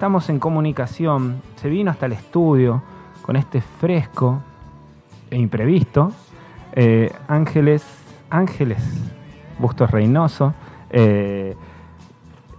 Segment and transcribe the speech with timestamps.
[0.00, 1.42] estamos en comunicación.
[1.56, 2.82] Se vino hasta el estudio
[3.20, 4.40] con este fresco
[5.30, 6.10] e imprevisto.
[6.72, 7.84] Eh, Ángeles,
[8.30, 8.78] Ángeles
[9.58, 10.54] Bustos Reynoso,
[10.88, 11.54] eh,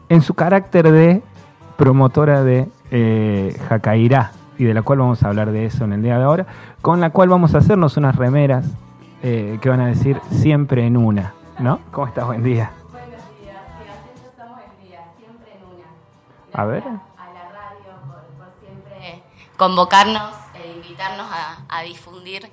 [0.08, 1.24] en su carácter de
[1.78, 6.04] promotora de eh, Jacairá, y de la cual vamos a hablar de eso en el
[6.04, 6.46] día de ahora,
[6.84, 8.70] con la cual vamos a hacernos unas remeras
[9.24, 11.80] eh, que van a decir siempre en una, ¿no?
[11.90, 12.28] ¿Cómo estás?
[12.28, 12.70] Buen día.
[12.92, 16.62] Buenos días, sí, así estamos el día, siempre en una.
[16.62, 16.84] A ver.
[16.84, 19.24] A la radio por, por siempre
[19.62, 22.50] convocarnos e invitarnos a, a difundir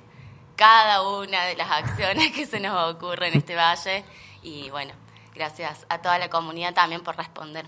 [0.55, 4.05] cada una de las acciones que se nos ocurre en este valle
[4.43, 4.93] y bueno,
[5.33, 7.65] gracias a toda la comunidad también por responder.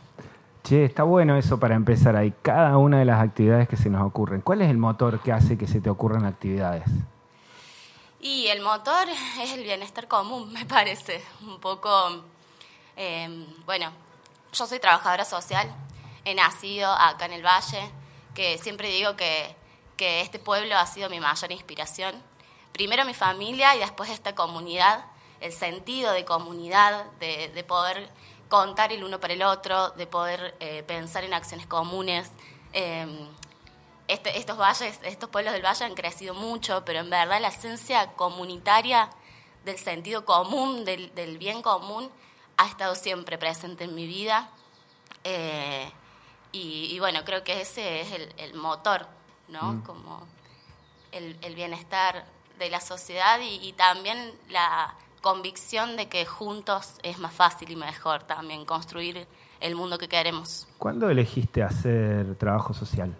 [0.63, 2.31] Che, está bueno eso para empezar ahí.
[2.43, 4.41] Cada una de las actividades que se nos ocurren.
[4.41, 6.83] ¿Cuál es el motor que hace que se te ocurran actividades?
[8.19, 9.07] Y el motor
[9.41, 11.23] es el bienestar común, me parece.
[11.41, 11.89] Un poco,
[12.95, 13.89] eh, bueno,
[14.53, 15.67] yo soy trabajadora social,
[16.25, 18.00] he nacido acá en el Valle,
[18.35, 19.55] que siempre digo que,
[19.97, 22.21] que este pueblo ha sido mi mayor inspiración.
[22.71, 25.05] Primero mi familia y después esta comunidad,
[25.41, 28.09] el sentido de comunidad, de, de poder
[28.47, 32.31] contar el uno para el otro, de poder eh, pensar en acciones comunes.
[32.73, 33.07] Eh,
[34.07, 38.13] este- estos valles, estos pueblos del valle han crecido mucho, pero en verdad la esencia
[38.13, 39.09] comunitaria
[39.63, 42.11] del sentido común, del, del bien común,
[42.57, 44.49] ha estado siempre presente en mi vida.
[45.23, 45.91] Eh,
[46.51, 49.07] y, y bueno, creo que ese es el, el motor,
[49.47, 49.81] ¿no?
[49.85, 50.25] Como
[51.11, 52.25] el, el bienestar
[52.59, 57.75] de la sociedad y, y también la convicción de que juntos es más fácil y
[57.75, 59.27] mejor también construir
[59.59, 60.67] el mundo que queremos.
[60.77, 63.15] ¿Cuándo elegiste hacer trabajo social?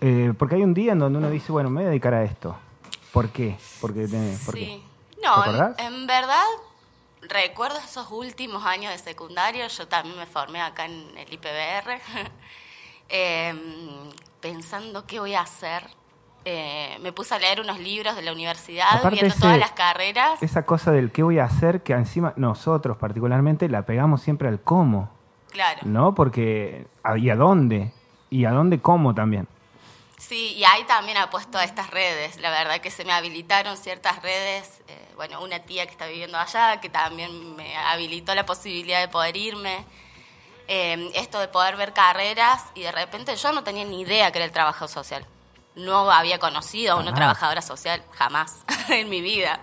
[0.00, 2.24] Eh, porque hay un día en donde uno dice, bueno, me voy a dedicar a
[2.24, 2.56] esto.
[3.12, 3.58] ¿Por qué?
[3.80, 4.08] Porque
[4.44, 4.60] ¿por qué?
[4.66, 4.84] Sí.
[5.22, 5.78] No, ¿Te en, acordás?
[5.78, 6.44] en verdad
[7.32, 12.00] recuerdo esos últimos años de secundario, yo también me formé acá en el IPBR,
[13.08, 13.58] em,
[14.40, 15.84] pensando qué voy a hacer.
[16.44, 19.72] Eh, me puse a leer unos libros de la universidad, Aparte viendo ese- todas las
[19.72, 20.42] carreras.
[20.42, 24.60] Esa cosa del qué voy a hacer, que encima nosotros particularmente la pegamos siempre al
[24.60, 25.08] cómo,
[25.52, 25.80] Claro.
[25.84, 26.14] ¿no?
[26.16, 27.92] Porque, a- ¿y a dónde?
[28.30, 29.46] ¿Y a dónde cómo también?
[30.28, 32.36] Sí, y ahí también ha puesto a estas redes.
[32.36, 34.80] La verdad que se me habilitaron ciertas redes.
[34.88, 39.08] eh, bueno, una tía que está viviendo allá, que también me habilitó la posibilidad de
[39.08, 39.84] poder irme.
[40.68, 44.38] Eh, esto de poder ver carreras y de repente yo no tenía ni idea que
[44.38, 45.26] era el trabajo social.
[45.74, 47.14] No había conocido a una Ah.
[47.14, 49.60] trabajadora social jamás en mi vida.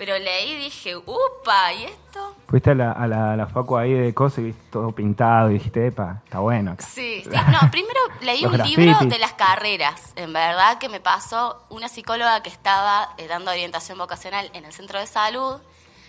[0.00, 2.34] Pero leí y dije, upa, ¿y esto?
[2.48, 5.50] Fuiste a la, a la, a la facu ahí de cosas y viste todo pintado
[5.50, 6.86] y dijiste, epa, está bueno acá.
[6.86, 7.28] Sí, sí.
[7.28, 12.42] No, primero leí un libro de las carreras, en verdad, que me pasó una psicóloga
[12.42, 15.60] que estaba eh, dando orientación vocacional en el centro de salud.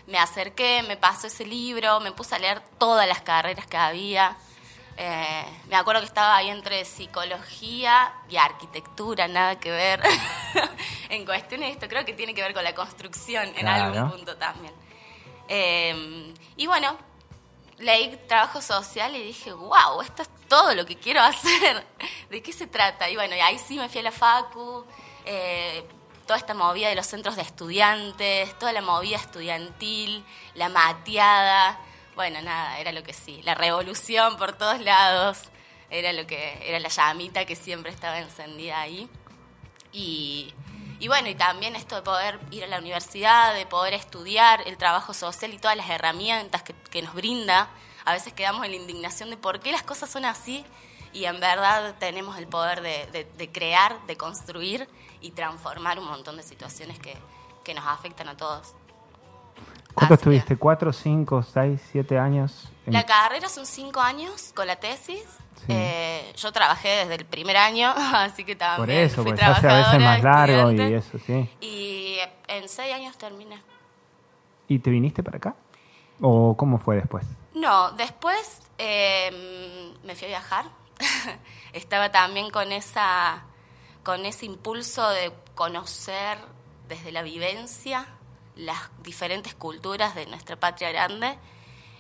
[0.08, 4.38] Me acerqué, me pasó ese libro, me puse a leer todas las carreras que había.
[4.96, 10.02] Eh, me acuerdo que estaba ahí entre psicología y arquitectura, nada que ver.
[11.12, 13.86] en cuestiones de esto creo que tiene que ver con la construcción en Claro.
[13.94, 14.74] algún punto también.
[15.48, 16.98] Eh, y bueno,
[17.80, 21.86] leí trabajo social y dije, wow, esto es todo lo que quiero hacer.
[22.30, 23.10] ¿De qué se trata?
[23.10, 24.86] Y bueno, ahí sí me fui a la facu,
[25.26, 25.84] eh,
[26.26, 30.24] toda esta movida de los centros de estudiantes, toda la movida estudiantil,
[30.54, 31.78] la mateada.
[32.16, 35.40] Bueno, nada, era lo que sí, la revolución por todos lados,
[35.90, 39.10] era lo que era la llamita que siempre estaba encendida ahí.
[39.92, 40.54] Y,
[41.02, 44.78] y bueno, y también esto de poder ir a la universidad, de poder estudiar el
[44.78, 47.70] trabajo social y todas las herramientas que, nos brinda.
[48.06, 50.64] A veces quedamos en la indignación de por qué las cosas son así
[51.12, 54.88] y en verdad tenemos el poder de, de- de crear, de construir
[55.22, 57.18] y transformar un montón de situaciones que,
[57.64, 58.74] que nos afectan a todos.
[59.94, 60.58] ¿Cuánto Así estuviste?
[60.58, 62.72] ¿Cuatro, cinco, seis, siete años?
[62.86, 65.24] en- La carrera son cinco años con la tesis.
[65.58, 65.66] Sí.
[65.70, 69.68] Eh, yo trabajé desde el primer año, así que también Por eso, fui porque hace
[69.70, 71.50] a veces más largo y eso, sí.
[71.60, 72.18] Y
[72.48, 73.62] en seis años terminé.
[74.68, 75.56] ¿Y te viniste para acá?
[76.22, 77.26] ¿O cómo fue después?
[77.54, 80.66] No, después eh, me fui a viajar.
[81.74, 83.44] Estaba también con esa,
[84.04, 86.38] con ese impulso de conocer
[86.88, 88.08] desde la vivencia
[88.56, 91.38] las diferentes culturas de nuestra patria grande.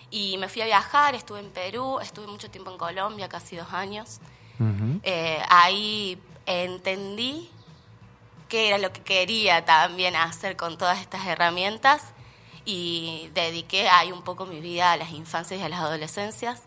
[0.10, 3.72] Y me fui a viajar, estuve en Perú, estuve mucho tiempo en Colombia, casi dos
[3.72, 4.20] años.
[5.04, 7.50] Eh, ahí entendí
[8.48, 12.04] qué era lo que quería también hacer con todas estas herramientas
[12.66, 16.62] y dediqué ahí un poco mi vida a las infancias y a las adolescencias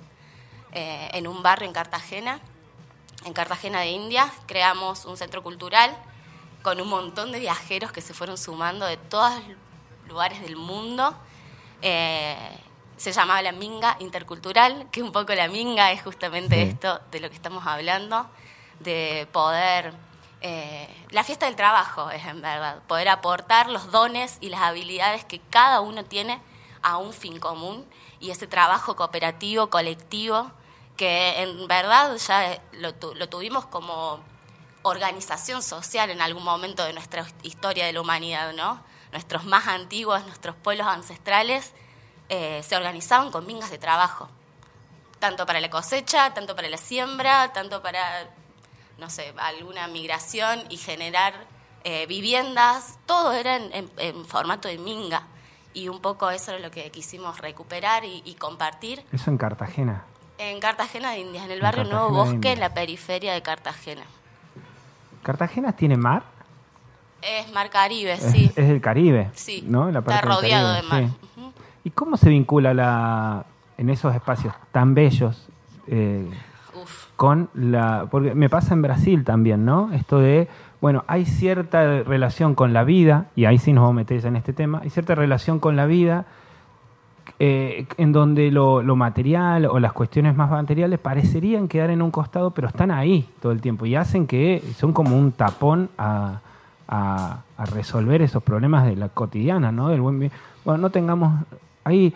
[0.72, 2.40] eh, en un barrio en Cartagena,
[3.25, 4.32] en Cartagena de India.
[4.46, 5.96] Creamos un centro cultural
[6.62, 9.32] con un montón de viajeros que se fueron sumando de todos
[10.06, 11.15] lugares del mundo.
[11.83, 12.37] Eh,
[12.97, 17.29] se llamaba la Minga Intercultural, que un poco la Minga es justamente esto de lo
[17.29, 18.27] que estamos hablando,
[18.81, 19.93] de poder...
[20.41, 25.25] Eh, la fiesta del trabajo es en verdad, poder aportar los dones y las habilidades
[25.25, 26.39] que cada uno tiene
[26.83, 27.87] a un fin común
[28.21, 30.51] y ese trabajo cooperativo, colectivo,
[30.99, 34.21] que en verdad ya lo, lo tuvimos como
[34.83, 38.81] organización social en algún momento de nuestra historia de la humanidad, ¿no?
[39.14, 41.72] Nuestros más antiguos, nuestros pueblos ancestrales
[42.28, 44.28] eh, se organizaban con mingas de trabajo,
[45.20, 48.02] tanto para la cosecha, tanto para la siembra, tanto para,
[48.99, 51.32] no sé, alguna migración y generar
[51.84, 55.28] eh, viviendas, todo era en, formato de minga.
[55.75, 59.05] Y un poco eso es lo que quisimos recuperar y, compartir.
[59.12, 60.02] Eso en Cartagena.
[60.38, 64.02] En Cartagena de Indias, en el barrio Nuevo Bosque, en la periferia de Cartagena.
[65.22, 66.33] ¿Cartagena tiene mar?
[67.25, 68.50] Es mar Caribe, sí.
[68.55, 69.31] Es el Caribe.
[69.35, 69.65] Sí.
[69.67, 69.88] ¿no?
[69.88, 71.05] Está rodeado de mar.
[71.85, 73.44] ¿Y cómo se vincula la,
[73.79, 75.49] en esos espacios tan bellos
[75.87, 76.29] eh,
[77.17, 78.06] con la...
[78.11, 79.93] Porque me pasa en Brasil también, ¿no?
[79.93, 80.49] Esto de,
[80.81, 84.37] bueno, hay cierta relación con la vida, y ahí sí nos vamos a meter en
[84.37, 86.27] este tema, hay cierta relación con la vida
[87.38, 92.53] eh, en donde lo, material o las cuestiones más materiales parecerían quedar en un costado,
[92.53, 96.41] pero están ahí todo el tiempo y hacen que son como un tapón a,
[96.88, 99.88] a, a resolver esos problemas de la cotidiana, ¿no?
[99.88, 100.31] Del buen,
[100.64, 101.44] bueno, no tengamos
[101.84, 102.14] hay,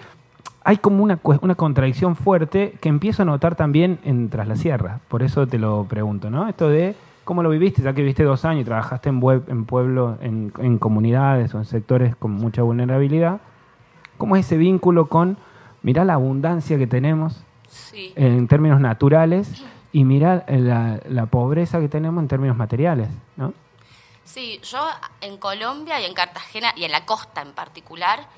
[0.64, 5.00] hay como una, una contradicción fuerte que empiezo a notar también en Tras la Sierra.
[5.08, 6.48] Por eso te lo pregunto, ¿no?
[6.48, 9.66] Esto de cómo lo viviste, ya que viviste dos años y trabajaste en, web, en
[9.66, 13.40] pueblos, en, en comunidades o en sectores con mucha vulnerabilidad.
[14.16, 15.36] ¿Cómo es ese vínculo con,
[15.82, 17.44] mirá la abundancia que tenemos
[18.16, 19.62] en términos naturales
[19.92, 23.52] y mirá la, la, pobreza que tenemos en términos materiales, ¿no?
[24.28, 24.86] Sí, yo
[25.22, 28.28] en Colombia y en Cartagena y en la costa en particular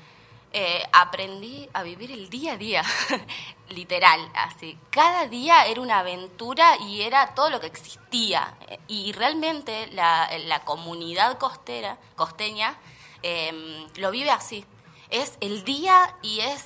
[0.53, 2.83] eh, aprendí a vivir el día a día,
[3.69, 4.77] literal, así.
[4.89, 8.55] Cada día era una aventura y era todo lo que existía.
[8.87, 12.77] Y realmente la, comunidad costera, costeña
[13.21, 14.65] em, lo vive así
[15.11, 16.65] es el día y es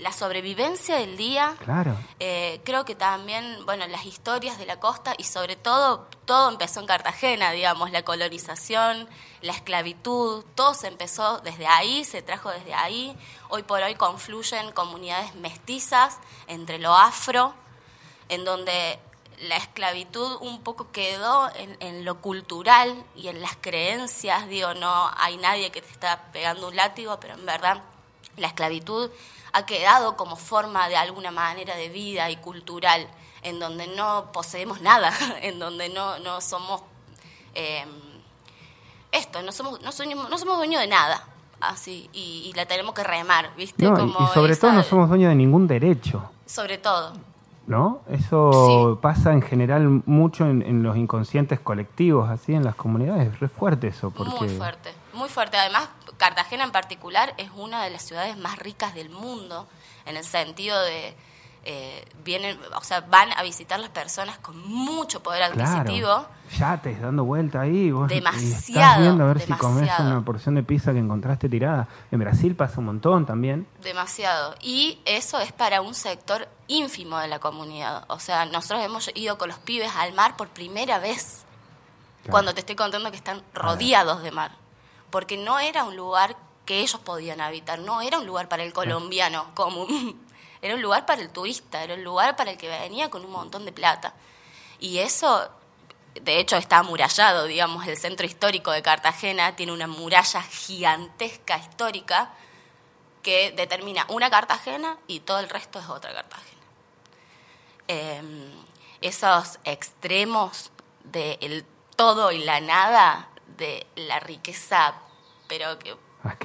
[0.00, 1.54] la sobrevivencia del día.
[1.62, 1.96] Claro.
[2.18, 6.80] Eh, creo que también, bueno, las historias de la costa y sobre todo, todo empezó
[6.80, 9.06] en Cartagena, digamos, la colonización,
[9.42, 13.16] la esclavitud, todo se empezó desde ahí, se trajo desde ahí.
[13.50, 17.54] Hoy por hoy confluyen comunidades mestizas entre lo afro,
[18.30, 18.98] en donde
[19.42, 25.36] la esclavitud un poco quedó en, lo cultural y en las creencias, digo, no hay
[25.36, 27.82] nadie que te está pegando un látigo, pero en verdad
[28.36, 29.10] la esclavitud
[29.52, 33.08] ha quedado como forma de alguna manera de vida y cultural,
[33.42, 36.82] en donde no poseemos nada, en donde no, no somos
[37.54, 37.88] em,
[39.12, 41.24] esto, no somos, no, somos, no somos dueños de nada,
[41.60, 43.84] así, y, la tenemos que remar, ¿viste?
[43.84, 46.30] y sobre todo no somos dueños de ningún derecho.
[46.46, 47.12] Sobre todo.
[47.66, 48.02] ¿No?
[48.08, 53.32] Eso pasa en general mucho en, los inconscientes colectivos, así en las comunidades.
[53.32, 54.10] Es re fuerte eso.
[54.10, 54.32] Porque...
[54.38, 55.56] Muy fuerte, muy fuerte.
[55.56, 59.66] Además, Cartagena en particular es una de las ciudades más ricas del mundo
[60.06, 61.14] en el sentido de
[61.66, 66.08] eh, vienen, o sea, van a visitar las personas con mucho poder adquisitivo.
[66.08, 66.28] Claro.
[66.58, 67.90] Yates dando vuelta ahí.
[67.90, 68.82] Vos demasiado.
[68.82, 71.88] Estás viendo a ver si comes una porción de pizza que encontraste tirada.
[72.10, 73.66] En Brasil pasa un montón también.
[73.82, 74.54] Demasiado.
[74.60, 78.04] Y eso es para un sector ínfimo de la comunidad.
[78.08, 81.44] O sea, nosotros hemos ido con los pibes al mar por primera vez.
[82.30, 84.52] Cuando te estoy contando que están rodeados de mar.
[85.10, 88.72] Porque no era un lugar que ellos podían habitar, no era un lugar para el
[88.72, 90.24] colombiano común
[90.64, 93.30] era un lugar para el turista, era un lugar para el que venía con un
[93.30, 94.14] montón de plata.
[94.80, 95.50] Y eso,
[96.14, 102.32] de hecho, está amurallado, digamos, el centro histórico de Cartagena tiene una muralla gigantesca histórica
[103.22, 106.53] que determina una Cartagena y todo el resto es otra Cartagena.
[107.88, 108.50] Em,
[109.00, 110.72] esos extremos
[111.04, 111.64] del
[111.96, 114.94] todo y la nada, de la riqueza,
[115.48, 115.94] pero que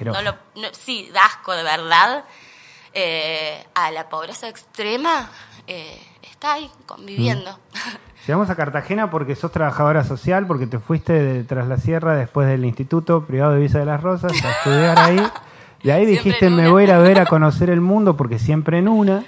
[0.05, 0.35] no lo,
[0.73, 2.25] sí, da asco de verdad,
[2.93, 5.29] eh, a la pobreza extrema,
[5.67, 7.51] eh, está ahí conviviendo.
[7.51, 8.09] Mm.
[8.27, 12.65] Llegamos a Cartagena porque sos trabajadora social, porque te fuiste tras la sierra después del
[12.65, 15.19] Instituto Privado de Visa de las Rosas a estudiar ahí.
[15.81, 18.79] De ahí dijiste, me voy a ir a ver a conocer el mundo, porque siempre
[18.79, 19.23] en una.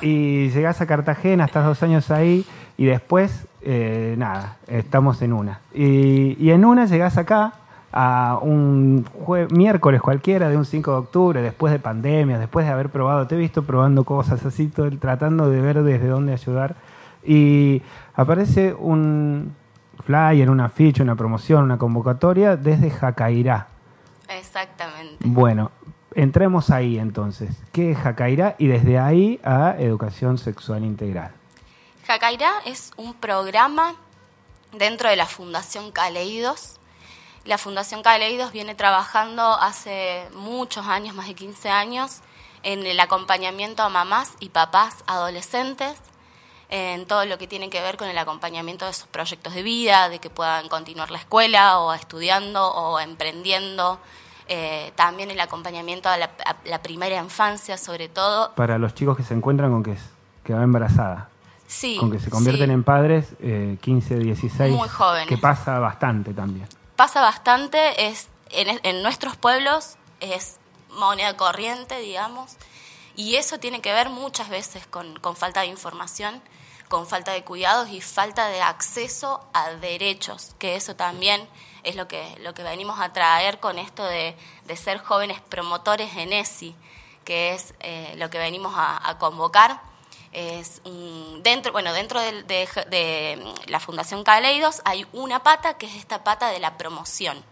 [0.00, 2.44] Y llegás a Cartagena, estás dos años ahí,
[2.76, 5.60] y después, eh, nada, estamos en una.
[5.74, 7.54] Y, y en una llegás acá,
[7.92, 9.04] a un
[9.50, 13.34] miércoles cualquiera de un 5 de octubre, después de pandemia, después de haber probado, te
[13.34, 16.76] he visto probando cosas así, tratando de ver desde dónde ayudar.
[17.24, 17.82] Y
[18.14, 19.54] aparece un
[20.04, 23.66] flyer, una ficha, una promoción, una convocatoria desde Jacairá.
[24.28, 25.16] Exactamente.
[25.24, 25.72] Bueno,
[26.14, 27.50] entremos ahí entonces.
[27.72, 28.56] ¿Qué es Jacairá?
[28.58, 31.32] Y desde ahí a educación sexual integral.
[32.06, 33.94] Jacairá es un programa
[34.72, 36.76] dentro de la Fundación Caleidos.
[37.44, 42.20] La Fundación Caleidos viene trabajando hace muchos años, más de 15 años,
[42.62, 45.98] en el acompañamiento a mamás y papás adolescentes,
[46.68, 50.08] en todo lo que tiene que ver con el acompañamiento de sus proyectos de vida,
[50.08, 53.98] de que puedan continuar la escuela o estudiando o emprendiendo.
[54.52, 58.52] Eh, también el acompañamiento a la, primera infancia, sobre todo.
[58.56, 59.96] Para los chicos que se encuentran con que,
[60.42, 61.28] que va embarazada.
[61.68, 61.96] Sí.
[62.00, 63.28] Con que se convierten en padres,
[63.80, 64.74] 15, eh, 16.
[64.74, 65.28] Muy jóvenes.
[65.28, 66.66] Que pasa bastante también.
[66.96, 70.58] Pasa bastante, es en, en nuestros pueblos es
[70.98, 72.56] moneda corriente, digamos,
[73.14, 76.42] y eso tiene que ver muchas veces con, con falta de información,
[76.88, 81.48] con falta de cuidados y falta de acceso a derechos, que eso también
[81.82, 86.16] es lo que, lo que venimos a traer con esto de, de ser jóvenes promotores
[86.16, 86.76] en ESI,
[87.24, 89.80] que es eh, lo que venimos a, convocar.
[90.32, 90.80] Es
[91.42, 96.60] dentro, bueno, dentro de, la Fundación Caleidos hay una pata que es esta pata de
[96.60, 97.44] la promoción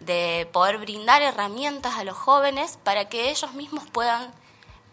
[0.00, 4.32] de poder brindar herramientas a los jóvenes para que ellos mismos puedan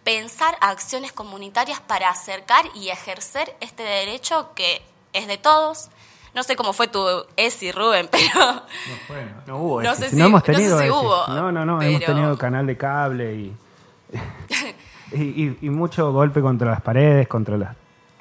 [0.04, 4.82] pensar acciones comunitarias para acercar y ejercer este derecho que
[5.14, 5.90] es de todos.
[6.38, 7.04] No sé cómo fue tu
[7.36, 8.46] ESI, Rubén, pero...
[8.46, 8.62] No,
[9.08, 12.06] fue, no, hubo no Sé si, no hemos tenido no hubo, No, no, no, hemos
[12.06, 13.34] tenido canal de cable
[15.12, 17.70] y, y, y mucho golpe contra las paredes, contra los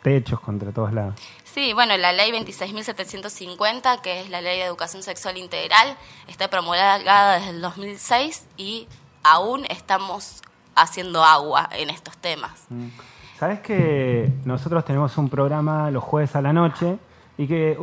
[0.03, 1.15] techos, contra todos lados.
[1.45, 7.35] Sí, bueno, la ley 26.750, que es la ley de educación sexual integral, está promulgada
[7.35, 8.89] desde el 2006 y
[9.25, 10.41] aún estamos
[10.75, 12.65] haciendo agua en estos temas.
[12.71, 12.89] Mm.
[13.39, 16.99] Sabes que nosotros tenemos un programa los jueves a la noche
[17.39, 17.77] y que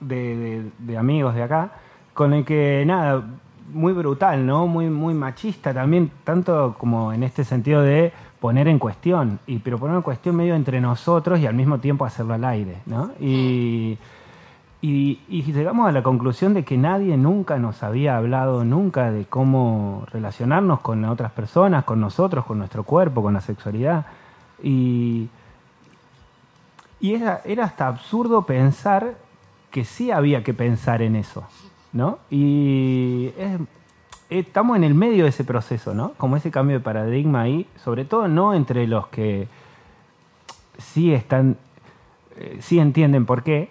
[0.00, 1.72] de, de, amigos de acá,
[2.14, 3.24] con el que nada,
[3.72, 4.66] muy brutal, ¿no?
[4.66, 9.78] Muy, muy machista también, tanto como en este sentido de poner en cuestión, y, pero
[9.78, 13.12] poner en cuestión medio entre nosotros y al mismo tiempo hacerlo al aire, ¿no?
[13.20, 13.98] Y,
[14.80, 20.04] y, llegamos a la conclusión de que nadie nunca nos había hablado nunca de cómo
[20.10, 24.06] relacionarnos con otras personas, con nosotros, con nuestro cuerpo, con la sexualidad.
[24.60, 25.28] Y,
[27.02, 29.16] y era, era hasta absurdo pensar
[29.72, 31.44] que sí había que pensar en eso,
[31.92, 32.20] ¿no?
[32.30, 33.58] Y es,
[34.30, 36.12] estamos en el medio de ese proceso, ¿no?
[36.16, 39.48] Como ese cambio de paradigma ahí, sobre todo no entre los que
[40.78, 41.56] sí están,
[42.36, 43.70] eh, sí entienden por qué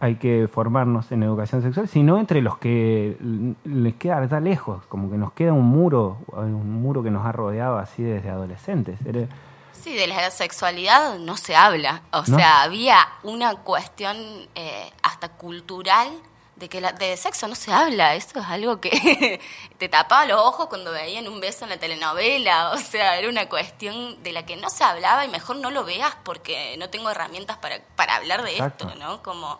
[0.00, 3.16] hay que formarnos en educación sexual, sino entre los que
[3.64, 7.78] les queda lejos, como que nos queda un muro, un muro que nos ha rodeado
[7.78, 8.98] así desde adolescentes.
[9.72, 12.02] Sí, de la sexualidad no se habla.
[12.12, 14.16] O sea, había una cuestión
[14.54, 16.08] eh, hasta cultural
[16.56, 19.40] de que la, de sexo no se habla, eso es algo que
[19.78, 23.48] te tapaba los ojos cuando veían un beso en la telenovela, o sea, era una
[23.48, 27.10] cuestión de la que no se hablaba y mejor no lo veas porque no tengo
[27.10, 29.22] herramientas para, para hablar de esto, ¿no?
[29.24, 29.58] Como,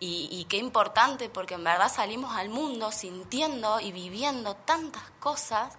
[0.00, 5.78] y, y qué importante porque en verdad salimos al mundo sintiendo y viviendo tantas cosas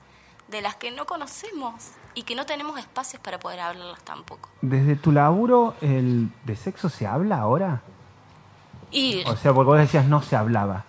[0.50, 1.74] de las que no conocemos
[2.16, 4.50] y que no tenemos espacios para poder hablarlas tampoco.
[4.62, 7.82] Desde tu laburo, ¿el de sexo se habla ahora?
[9.26, 10.86] o sea, porque vos decías no se hablaba.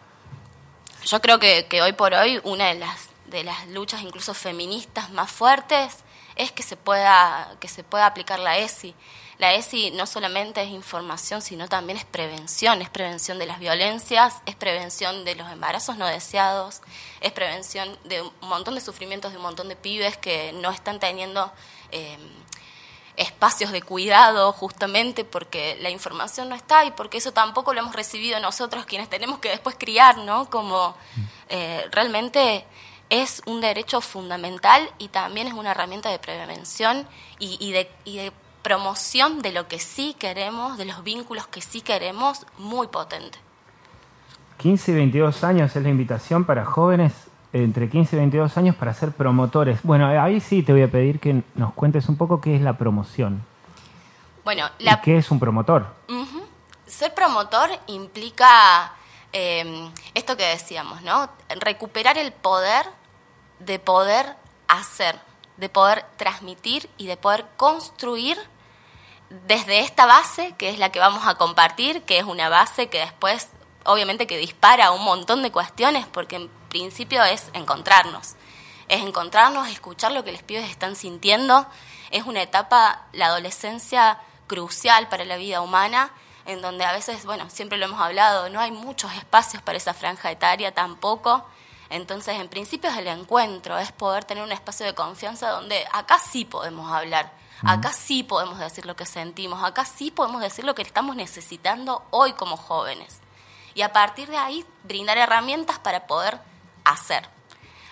[1.04, 5.30] Yo creo que, hoy por hoy una de las, de las luchas incluso feministas más
[5.30, 5.98] fuertes
[6.36, 8.94] es que se pueda, que se pueda aplicar la ESI.
[9.40, 14.42] La ESI no solamente es información, sino también es prevención, es prevención de las violencias,
[14.44, 16.82] es prevención de los embarazos no deseados,
[17.22, 21.00] es prevención de un montón de sufrimientos de un montón de pibes que no están
[21.00, 21.50] teniendo
[21.90, 22.18] eh,
[23.16, 27.94] espacios de cuidado justamente porque la información no está y porque eso tampoco lo hemos
[27.94, 30.50] recibido nosotros quienes tenemos que después criar, ¿no?
[30.50, 30.94] Como
[31.48, 32.66] eh, realmente
[33.08, 38.32] es un derecho fundamental y también es una herramienta de prevención y, de, y de
[38.62, 43.38] promoción de lo que sí queremos, de los vínculos que sí queremos, muy potente.
[44.58, 47.12] 15 y 22 años es la invitación para jóvenes
[47.52, 49.80] entre 15 y 22 años para ser promotores.
[49.82, 52.76] Bueno, ahí sí te voy a pedir que nos cuentes un poco qué es la
[52.76, 53.42] promoción.
[54.44, 54.66] Bueno,
[55.02, 55.86] ¿Qué es un promotor?
[56.86, 58.92] Ser promotor implica
[59.32, 61.28] eh, esto que decíamos, ¿no?
[61.60, 62.86] Recuperar el poder
[63.60, 64.36] de poder
[64.66, 65.18] hacer,
[65.60, 68.38] de poder transmitir y de poder construir
[69.28, 72.98] desde esta base, que es la que vamos a compartir, que es una base que
[72.98, 73.48] después,
[73.84, 78.34] obviamente, que dispara un montón de cuestiones, porque principio es encontrarnos.
[78.88, 81.66] Es encontrarnos, escuchar lo que los pibes están sintiendo.
[82.10, 86.10] Es una etapa, la adolescencia, crucial para la vida humana,
[86.46, 89.94] en donde a veces, bueno, siempre lo hemos hablado, no hay muchos espacios para esa
[89.94, 91.46] franja etaria tampoco.
[91.90, 96.18] Entonces, en principio es el encuentro, es poder tener un espacio de confianza donde acá
[96.18, 97.32] sí podemos hablar,
[97.64, 102.04] acá sí podemos decir lo que sentimos, acá sí podemos decir lo que estamos necesitando
[102.10, 103.20] hoy como jóvenes.
[103.74, 106.40] Y a partir de ahí, brindar herramientas para poder
[106.84, 107.28] hacer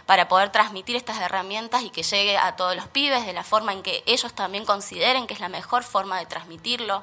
[0.08, 3.74] para poder transmitir estas herramientas y que llegue a todos los pibes de la forma
[3.74, 7.02] en que ellos también consideren que es la mejor forma de transmitirlo.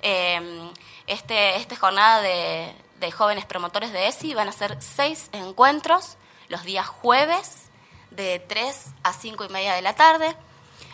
[0.00, 0.70] Eh,
[1.06, 2.74] este, esta jornada de,
[3.10, 6.16] jóvenes promotores de ESI van a ser seis encuentros
[6.48, 7.70] los días jueves
[8.10, 10.36] de 3 a 5 y media de la tarde.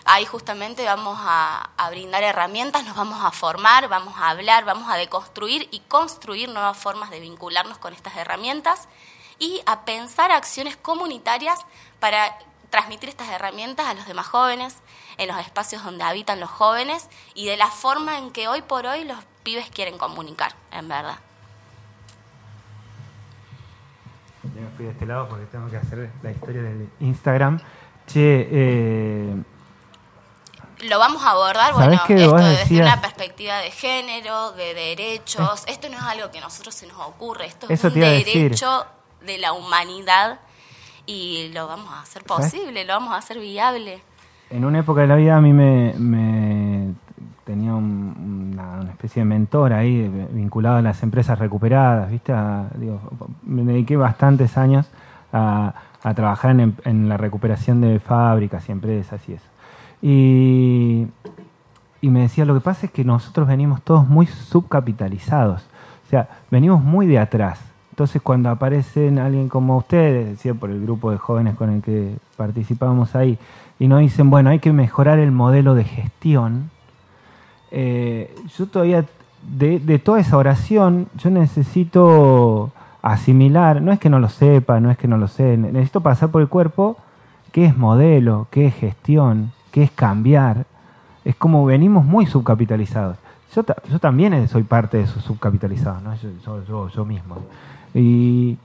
[0.05, 4.89] Ahí justamente vamos a, a, brindar herramientas, nos vamos a formar, vamos a hablar, vamos
[4.91, 8.89] a deconstruir y construir nuevas formas de vincularnos con estas herramientas
[9.39, 11.61] y a pensar acciones comunitarias
[12.01, 12.39] para
[12.71, 14.77] transmitir estas herramientas a los demás jóvenes,
[15.17, 18.87] en los espacios donde habitan los jóvenes y de la forma en que hoy por
[18.87, 21.19] hoy los pibes quieren comunicar, en verdad.
[24.55, 27.61] Yo me fui de este lado porque tengo que hacer la historia del Instagram.
[28.07, 29.35] Che, eh,
[30.89, 35.65] lo vamos a abordar, bueno, esto desde una perspectiva de género, de derechos.
[35.67, 38.87] Esto no es algo que a nosotros se nos ocurre, esto es un derecho
[39.21, 40.41] de la humanidad
[41.07, 44.03] y lo vamos a hacer posible, lo vamos a hacer viable.
[44.51, 45.95] En una época de la vida a mí me,
[47.49, 52.35] tenía una, especie de mentor ahí vinculado a las empresas recuperadas, ¿viste?
[53.43, 54.87] me dediqué bastantes años
[55.33, 55.73] a,
[56.15, 59.47] trabajar en, la recuperación de fábricas y empresas y eso.
[60.03, 61.07] Y,
[62.03, 65.63] y me decía, lo que pasa es que nosotros venimos todos muy subcapitalizados,
[66.07, 67.61] o sea, venimos muy de atrás.
[67.93, 72.15] Entonces cuando aparecen alguien como ustedes, decía por el grupo de jóvenes con el que
[72.37, 73.39] participamos ahí,
[73.79, 76.71] y nos dicen, bueno, hay que mejorar el modelo de gestión,
[77.71, 79.05] eh, yo todavía,
[79.43, 82.73] de, toda esa oración, yo necesito
[83.03, 86.31] asimilar, no es que no lo sepa, no es que no lo sé, necesito pasar
[86.31, 86.97] por el cuerpo
[87.53, 90.67] qué es modelo, qué es gestión, qué es cambiar.
[91.25, 93.17] Es como venimos muy subcapitalizados.
[93.55, 96.15] Yo, yo también soy parte de esos subcapitalizados, ¿no?
[96.15, 97.37] yo, yo, yo mismo.
[97.95, 98.59] Y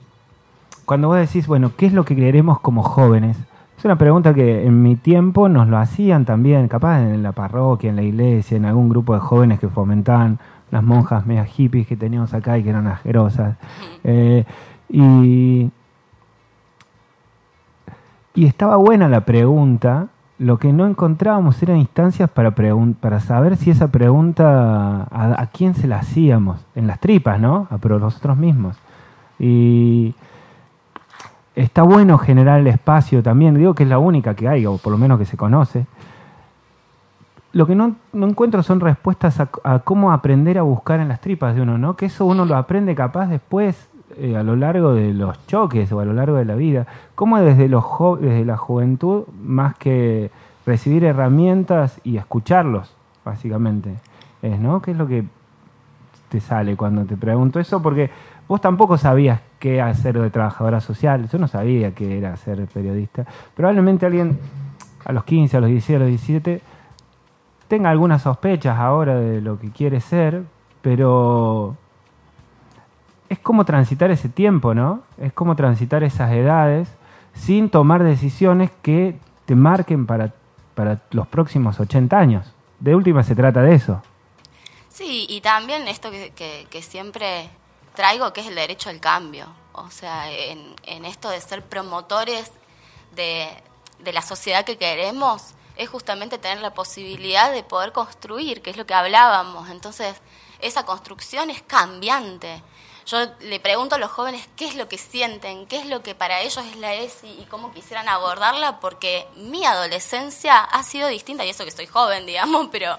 [0.84, 3.36] cuando vos decís, bueno, ¿qué es lo que queremos como jóvenes?
[3.84, 7.90] Es una pregunta que en mi tiempo nos lo hacían también, capaz en la parroquia,
[7.90, 10.38] en la iglesia, en algún grupo de jóvenes que fomentaban
[10.70, 13.58] las monjas mega hippies que teníamos acá y que eran asquerosas.
[14.02, 14.46] Eh,
[14.88, 15.70] y,
[18.34, 20.06] y estaba buena la pregunta,
[20.38, 25.88] lo que no encontrábamos eran instancias para, para saber si esa pregunta a, quién se
[25.88, 27.68] la hacíamos, en las tripas, ¿no?
[27.68, 28.78] A nosotros mismos.
[29.38, 30.14] Y
[31.56, 34.92] está bueno generar el espacio también, digo que es la única que hay, o por
[34.92, 35.86] lo menos que se conoce.
[37.52, 41.62] Lo que no, encuentro son respuestas a, cómo aprender a buscar en las tripas de
[41.62, 41.96] uno, ¿no?
[41.96, 46.00] Que eso uno lo aprende capaz después eh, a lo largo de los choques o
[46.00, 46.86] a lo largo de la vida.
[47.14, 47.84] Cómo desde, los
[48.20, 50.32] desde la juventud, más que
[50.66, 52.92] recibir herramientas y escucharlos,
[53.24, 53.94] básicamente,
[54.42, 54.82] es, ¿no?
[54.82, 55.24] ¿Qué es lo que
[56.30, 57.80] te sale cuando te pregunto eso?
[57.80, 58.10] Porque
[58.46, 63.24] Vos tampoco sabías qué hacer de trabajadora social, yo no sabía qué era ser periodista.
[63.54, 64.38] Probablemente alguien
[65.04, 66.60] a los 15, a los 16, a los 17
[67.68, 70.42] tenga algunas sospechas ahora de lo que quiere ser,
[70.82, 71.76] pero
[73.28, 75.02] es como transitar ese tiempo, ¿no?
[75.18, 76.88] Es como transitar esas edades
[77.32, 80.34] sin tomar decisiones que te marquen para,
[80.74, 82.54] para los próximos 80 años.
[82.80, 84.02] De última se trata de eso.
[84.88, 87.48] Sí, y también esto que, que siempre
[87.94, 89.46] traigo, que es el derecho al cambio.
[89.72, 92.50] O sea, en, esto de ser promotores
[93.12, 93.48] de,
[93.98, 98.76] de la sociedad que queremos, es justamente tener la posibilidad de poder construir, que es
[98.76, 99.68] lo que hablábamos.
[99.70, 100.16] Entonces,
[100.60, 102.62] esa construcción es cambiante.
[103.06, 106.14] Yo le pregunto a los jóvenes qué es lo que sienten, qué es lo que
[106.14, 111.44] para ellos es la ESI y cómo quisieran abordarla, porque mi adolescencia ha sido distinta,
[111.44, 112.98] y eso que soy joven, digamos, pero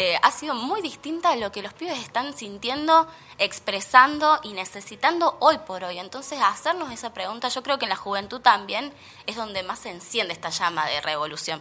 [0.00, 3.08] eh, ha sido muy distinta a lo que los pibes están sintiendo,
[3.38, 5.98] expresando y necesitando hoy por hoy.
[5.98, 8.92] Entonces, hacernos esa pregunta, yo creo que en la juventud también
[9.26, 11.60] es donde más se enciende esta llama de revolución.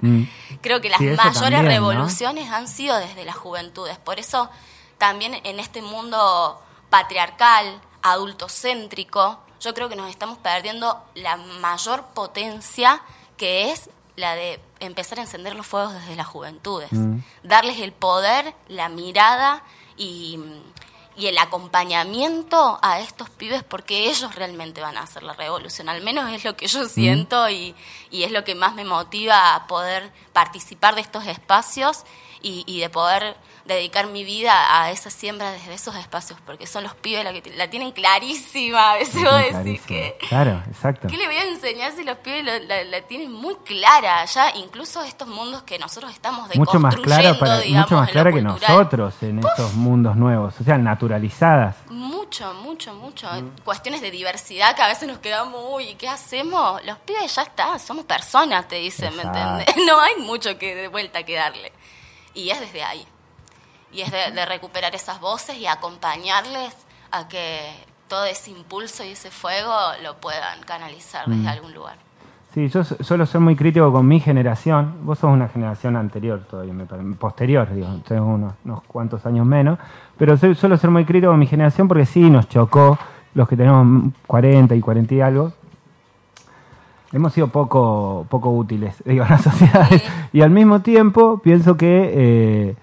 [0.00, 0.22] Mm.
[0.62, 3.98] creo que las mayores revoluciones han sido desde las juventudes.
[3.98, 4.48] Por eso,
[4.98, 13.02] también en este mundo patriarcal, adultocéntrico, yo creo que nos estamos perdiendo la mayor potencia
[13.36, 17.18] que es la de empezar a encender los fuegos desde las juventudes, mm.
[17.42, 19.62] darles el poder, la mirada
[19.96, 20.38] y,
[21.16, 26.28] el acompañamiento a estos pibes porque ellos realmente van a hacer la revolución, al menos
[26.30, 26.88] es lo que yo mm.
[26.88, 27.76] siento y,
[28.10, 32.04] y, es lo que más me motiva a poder participar de estos espacios
[32.42, 36.94] y, de poder dedicar mi vida a esa siembra desde esos espacios, porque son los
[36.94, 38.92] pibes los que la tienen clarísima.
[38.92, 40.16] A veces vos decís que.
[40.28, 41.08] Claro, exacto.
[41.08, 44.24] ¿Qué le voy a enseñar si los pibes la, tienen muy clara?
[44.24, 48.42] Ya, incluso estos mundos que nosotros estamos mucho más clara para, Mucho más clara que
[48.42, 51.76] nosotros en estos mundos nuevos, o sea, naturalizadas.
[51.88, 53.28] Mucho, mucho, mucho.
[53.28, 53.62] Mm.
[53.64, 56.84] Cuestiones de diversidad que a veces nos quedamos, uy, ¿qué hacemos?
[56.84, 59.66] Los pibes ya está, somos personas, te dicen, ¿me entiendes?
[59.86, 61.72] No hay mucho que de vuelta que darle.
[62.34, 63.06] Y es desde ahí.
[63.92, 66.74] Y es de, recuperar esas voces y acompañarles
[67.10, 67.60] a que
[68.08, 71.48] todo ese impulso y ese fuego lo puedan canalizar desde mm.
[71.48, 71.96] algún lugar.
[72.54, 74.96] Sí, yo suelo ser muy crítico con mi generación.
[75.04, 76.74] Vos sos una generación anterior todavía,
[77.18, 79.78] posterior, digo, tengo unos, unos, cuantos años menos.
[80.18, 82.98] Pero suelo ser muy crítico con mi generación porque sí nos chocó,
[83.34, 85.52] los que tenemos 40 y 40 y algo,
[87.12, 89.88] hemos sido poco, poco útiles, digo, a la sociedad.
[90.32, 92.76] Y al mismo tiempo pienso que eh,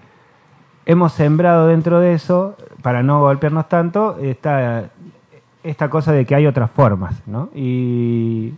[0.90, 4.90] hemos sembrado dentro de eso, para no golpearnos tanto, esta,
[5.62, 7.48] esta cosa de que hay otras formas, ¿no?
[7.54, 8.54] Y,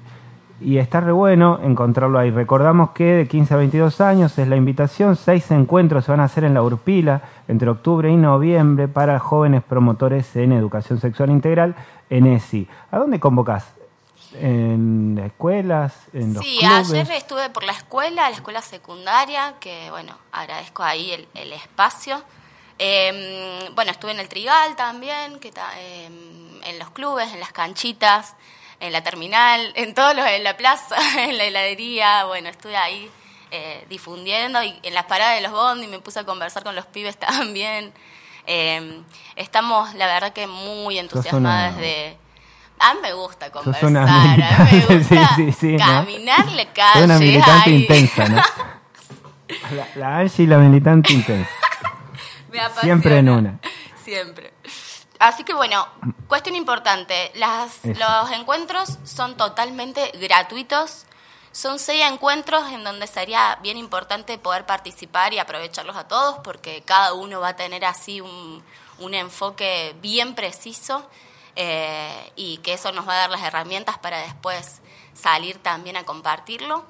[0.58, 2.30] y está re bueno encontrarlo ahí.
[2.30, 6.24] Recordamos que de 15 a 22 años es la invitación, seis encuentros se van a
[6.24, 11.74] hacer en la Urpila entre octubre y noviembre para jóvenes promotores en educación sexual integral
[12.08, 12.66] en ESI.
[12.90, 13.74] ¿A dónde convocás?
[14.34, 20.16] En escuelas, en los sí, ayer estuve por la escuela, la escuela secundaria, que bueno,
[20.32, 22.22] agradezco ahí el, espacio.
[22.78, 28.34] Em, bueno, estuve en el Trigal también, que em, en los clubes, en las canchitas,
[28.80, 33.10] en la terminal, en todos los, en la plaza, en la heladería, bueno, estuve ahí
[33.50, 36.86] eh, difundiendo y en las paradas de los bondi me puse a conversar con los
[36.86, 37.92] pibes también.
[38.46, 39.02] Eh,
[39.36, 42.16] estamos, la verdad que muy entusiasmadas de
[42.82, 46.98] a mí me gusta conversar, a mí me gusta sí, sí, caminarle calle.
[46.98, 48.42] Es una militante intensa, ¿no?
[49.70, 51.50] La, la Angie y la militante intensa.
[52.80, 53.58] Siempre en una.
[54.02, 54.54] Siempre.
[55.18, 55.86] Así que bueno,
[56.26, 61.04] cuestión importante, las, los encuentros son totalmente gratuitos.
[61.52, 66.82] Son seis encuentros en donde sería bien importante poder participar y aprovecharlos a todos porque
[66.82, 68.62] cada uno va a tener así un,
[69.00, 71.06] un enfoque bien preciso
[71.56, 74.80] eh, y que eso nos va a dar las herramientas para después
[75.14, 76.84] salir también a compartirlo.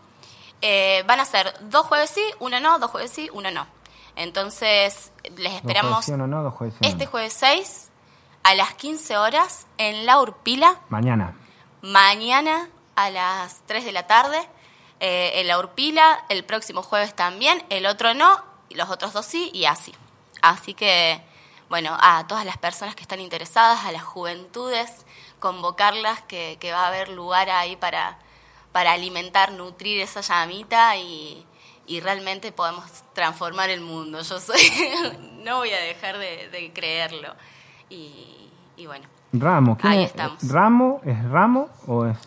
[0.61, 3.67] Eh, van a ser dos jueves sí, uno no, dos jueves sí, uno no.
[4.15, 6.07] Entonces, les esperamos
[6.83, 7.91] este jueves 6
[8.43, 10.81] a las 15 horas en La Urpila.
[10.91, 11.35] Mañana.
[11.81, 14.39] Mañana a las 3 de la tarde
[15.01, 19.27] eh, en La Urpila, el próximo jueves también, el otro no, y los otros dos
[19.27, 19.93] sí, y así.
[20.43, 21.21] Así que
[21.73, 25.07] bueno, a todas las personas que están interesadas, a las juventudes,
[25.41, 28.19] convocarlas, que, va a haber lugar ahí para,
[28.73, 31.47] para alimentar, nutrir esa llamita y,
[32.03, 34.21] realmente podemos transformar el mundo.
[34.21, 34.61] Yo soy,
[35.45, 37.35] no voy a dejar de, creerlo.
[37.89, 38.51] Y,
[38.85, 39.09] bueno.
[39.33, 40.47] Ramo, ahí estamos.
[40.47, 42.19] ¿Ramo es Ramo o es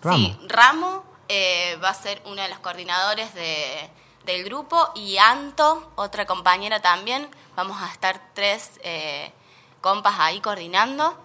[0.00, 0.16] Ramo?
[0.16, 3.90] Sí, Ramo eh, va a ser uno de los coordinadores de
[4.24, 7.28] del grupo y Anto, otra compañera también.
[7.56, 9.32] Vamos a estar tres eh,
[9.80, 11.16] compas ahí coordinando.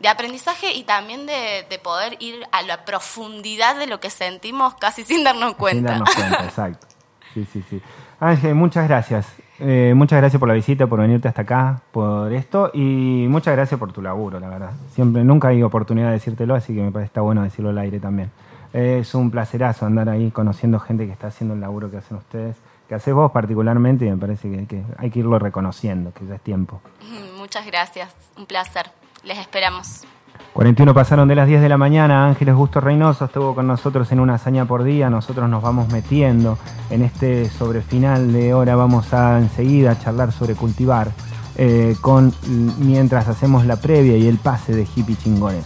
[0.00, 4.74] De aprendizaje y también de, de poder ir a la profundidad de lo que sentimos
[4.74, 5.94] casi sin darnos cuenta.
[5.94, 6.86] Sin darnos cuenta, exacto.
[7.34, 7.82] Sí, sí, sí.
[8.18, 9.26] Ángel, muchas gracias.
[9.60, 13.78] Eh, muchas gracias por la visita, por venirte hasta acá, por esto y muchas gracias
[13.78, 14.70] por tu laburo, la verdad.
[14.94, 18.00] Siempre, nunca hay oportunidad de decírtelo, así que me parece está bueno decirlo al aire
[18.00, 18.30] también.
[18.72, 22.56] es un placerazo andar ahí conociendo gente que está haciendo el laburo que hacen ustedes,
[22.88, 26.36] que haces vos particularmente y me parece que, que hay que irlo reconociendo, que ya
[26.36, 26.80] es tiempo.
[27.38, 28.90] Muchas gracias, un placer.
[29.24, 30.06] Les esperamos.
[30.52, 34.18] 41 pasaron de las 10 de la mañana, Ángeles Gusto Reynoso estuvo con nosotros en
[34.18, 36.58] una hazaña por día, nosotros nos vamos metiendo
[36.90, 41.12] en este sobre final de hora, vamos a enseguida charlar sobre cultivar,
[41.56, 42.34] eh, con,
[42.78, 45.64] mientras hacemos la previa y el pase de hippie chingones.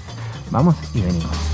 [0.50, 1.53] Vamos y venimos.